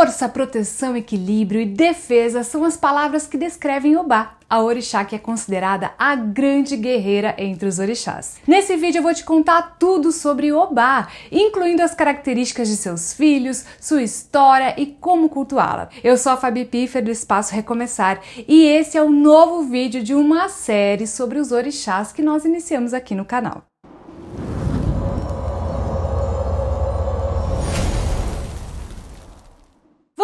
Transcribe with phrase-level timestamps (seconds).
[0.00, 5.18] Força, proteção, equilíbrio e defesa são as palavras que descrevem Obá, a orixá que é
[5.18, 8.38] considerada a grande guerreira entre os orixás.
[8.48, 13.66] Nesse vídeo eu vou te contar tudo sobre Obá, incluindo as características de seus filhos,
[13.78, 15.90] sua história e como cultuá-la.
[16.02, 20.14] Eu sou a Fabi Piffer do Espaço Recomeçar e esse é o novo vídeo de
[20.14, 23.69] uma série sobre os orixás que nós iniciamos aqui no canal.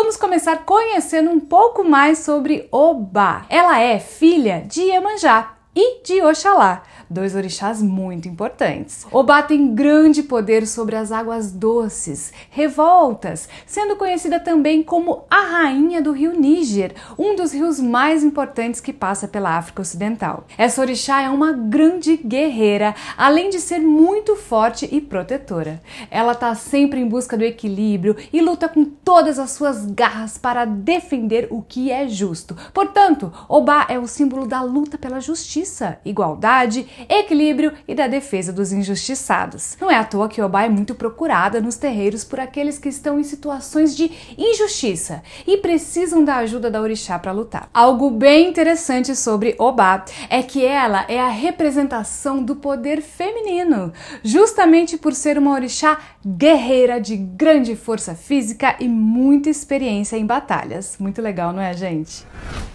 [0.07, 3.45] Vamos começar conhecendo um pouco mais sobre Oba.
[3.51, 9.07] Ela é filha de Iemanjá e de Oxalá dois orixás muito importantes.
[9.11, 16.03] Obá tem grande poder sobre as águas doces, revoltas, sendo conhecida também como a rainha
[16.03, 20.45] do rio Níger, um dos rios mais importantes que passa pela África Ocidental.
[20.59, 25.81] Essa orixá é uma grande guerreira, além de ser muito forte e protetora.
[26.11, 30.65] Ela está sempre em busca do equilíbrio e luta com todas as suas garras para
[30.65, 32.57] defender o que é justo.
[32.73, 38.73] Portanto, Obá é o símbolo da luta pela justiça, igualdade equilíbrio e da defesa dos
[38.73, 39.77] injustiçados.
[39.81, 43.19] Não é à toa que Obá é muito procurada nos terreiros por aqueles que estão
[43.19, 47.69] em situações de injustiça e precisam da ajuda da orixá para lutar.
[47.73, 54.97] Algo bem interessante sobre Obá é que ela é a representação do poder feminino, justamente
[54.97, 60.97] por ser uma orixá guerreira de grande força física e muita experiência em batalhas.
[60.99, 62.27] Muito legal, não é, gente?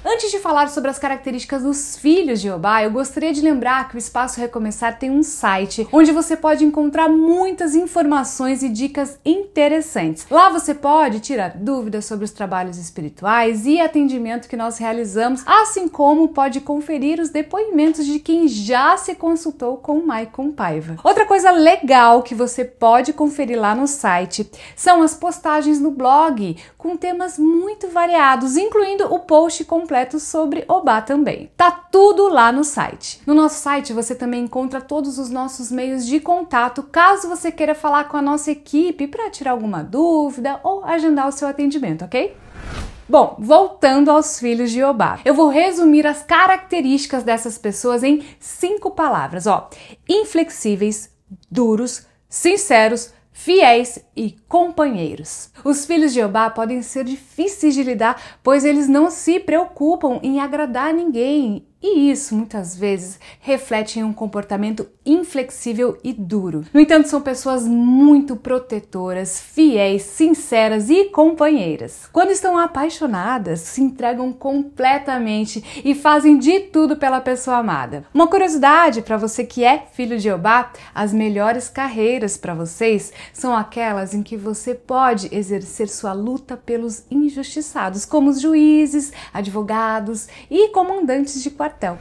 [0.04, 3.96] Antes de falar sobre as características dos filhos de Obá, eu gostaria de lembrar que
[3.96, 10.28] o Espaço Recomeçar tem um site onde você pode encontrar muitas informações e dicas interessantes.
[10.30, 15.88] Lá você pode tirar dúvidas sobre os trabalhos espirituais e atendimento que nós realizamos, assim
[15.88, 20.98] como pode conferir os depoimentos de quem já se consultou com o Maicon Paiva.
[21.06, 26.58] Outra coisa legal que você pode conferir lá no site são as postagens no blog
[26.78, 31.50] com temas muito variados, incluindo o post completo sobre Obá também.
[31.56, 33.22] Tá tudo lá no site.
[33.26, 37.76] No nosso site você também encontra todos os nossos meios de contato, caso você queira
[37.76, 42.36] falar com a nossa equipe para tirar alguma dúvida ou agendar o seu atendimento, ok?
[43.08, 48.92] Bom, voltando aos filhos de Obá, eu vou resumir as características dessas pessoas em cinco
[48.92, 49.70] palavras, ó:
[50.08, 51.14] inflexíveis,
[51.50, 55.50] duros, sinceros, fiéis e companheiros.
[55.64, 60.40] Os filhos de Obá podem ser difíceis de lidar, pois eles não se preocupam em
[60.40, 66.64] agradar ninguém e isso muitas vezes reflete em um comportamento inflexível e duro.
[66.72, 72.08] No entanto, são pessoas muito protetoras, fiéis, sinceras e companheiras.
[72.14, 78.06] Quando estão apaixonadas, se entregam completamente e fazem de tudo pela pessoa amada.
[78.14, 83.56] Uma curiosidade para você que é filho de Obá: as melhores carreiras para vocês são
[83.56, 90.70] aquelas em que você pode exercer sua luta pelos injustiçados, como os juízes, advogados e
[90.70, 91.98] comandantes de quartel quartel.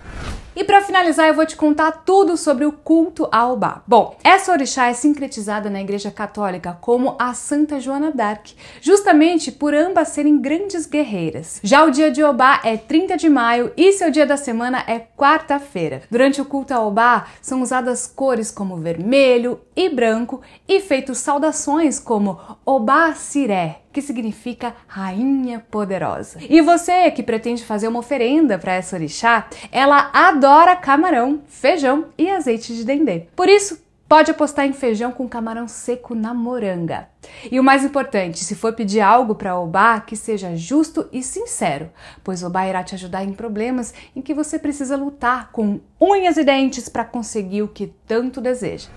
[0.55, 3.83] E para finalizar, eu vou te contar tudo sobre o culto a Obá.
[3.87, 9.75] Bom, essa orixá é sincretizada na Igreja Católica como a Santa Joana d'Arc, justamente por
[9.75, 11.61] ambas serem grandes guerreiras.
[11.63, 14.99] Já o dia de Obá é 30 de maio e seu dia da semana é
[14.99, 16.03] quarta-feira.
[16.11, 22.01] Durante o culto a Obá, são usadas cores como vermelho e branco e feitos saudações
[22.01, 26.39] como Obá Siré, que significa rainha poderosa.
[26.49, 32.31] E você que pretende fazer uma oferenda para essa orixá, ela adora camarão, feijão e
[32.31, 33.27] azeite de dendê.
[33.37, 33.79] Por isso,
[34.09, 37.09] pode apostar em feijão com camarão seco na moranga.
[37.53, 41.91] E o mais importante, se for pedir algo para Obá, que seja justo e sincero,
[42.25, 46.43] pois Obá irá te ajudar em problemas em que você precisa lutar com unhas e
[46.43, 48.89] dentes para conseguir o que tanto deseja.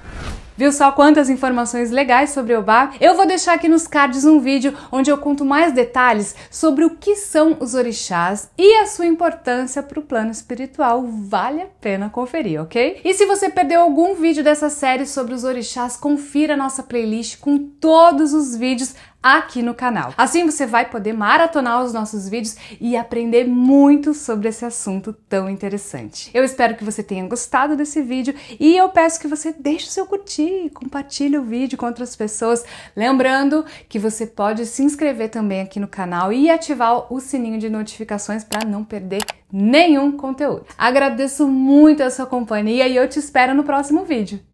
[0.56, 2.92] Viu só quantas informações legais sobre Obá?
[3.02, 6.92] Eu vou deixar aqui nos cards um vídeo onde eu conto mais detalhes sobre o
[6.92, 11.04] que são os orixás e a sua importância para o plano espiritual.
[11.08, 13.02] Vale a pena conferir, ok?
[13.04, 17.40] E se você perdeu algum vídeo dessa série sobre os orixás, confira a nossa playlist
[17.40, 18.94] com todos os vídeos
[19.24, 20.14] aqui no canal.
[20.18, 25.50] Assim você vai poder maratonar os nossos vídeos e aprender muito sobre esse assunto tão
[25.50, 26.30] interessante.
[26.34, 29.90] Eu espero que você tenha gostado desse vídeo e eu peço que você deixe o
[29.90, 32.66] seu curtir, compartilhe o vídeo com outras pessoas.
[32.96, 37.70] Lembrando que você pode se inscrever também aqui no canal e ativar o sininho de
[37.70, 40.66] notificações para não perder nenhum conteúdo.
[40.78, 44.53] Agradeço muito a sua companhia e eu te espero no próximo vídeo.